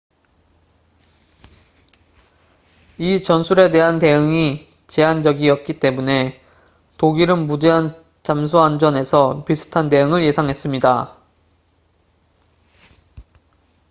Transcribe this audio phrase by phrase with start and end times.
[2.97, 6.41] 이 전술에 대한 대응이 제한적이었기 때문에
[6.97, 11.15] 독일은 무제한 잠수함전에서 비슷한 대응을 예상했습니다